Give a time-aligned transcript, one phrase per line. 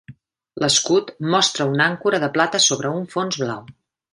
[0.63, 3.65] L'escut mostra una àncora de plata sobre un fons blau.